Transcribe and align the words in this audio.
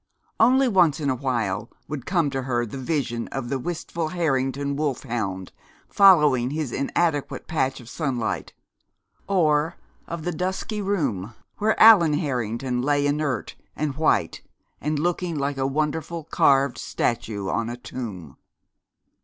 Only 0.39 0.67
once 0.67 0.99
in 0.99 1.11
a 1.11 1.15
while 1.15 1.69
would 1.87 2.07
come 2.07 2.31
to 2.31 2.41
her 2.41 2.65
the 2.65 2.79
vision 2.79 3.27
of 3.27 3.49
the 3.49 3.59
wistful 3.59 4.07
Harrington 4.07 4.75
wolfhound 4.75 5.51
following 5.87 6.49
his 6.49 6.71
inadequate 6.71 7.45
patch 7.45 7.79
of 7.79 7.87
sunlight, 7.87 8.51
or 9.27 9.75
of 10.07 10.23
the 10.23 10.31
dusky 10.31 10.81
room 10.81 11.35
where 11.59 11.79
Allan 11.79 12.13
Harrington 12.13 12.81
lay 12.81 13.05
inert 13.05 13.53
and 13.75 13.93
white, 13.95 14.41
and 14.81 14.97
looking 14.97 15.37
like 15.37 15.57
a 15.57 15.67
wonderful 15.67 16.23
carved 16.23 16.79
statue 16.79 17.47
on 17.47 17.69
a 17.69 17.77
tomb. 17.77 18.37